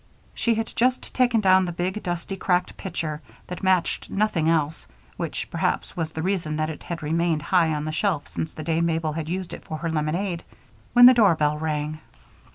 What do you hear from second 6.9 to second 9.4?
remained high on the shelf since the day Mabel had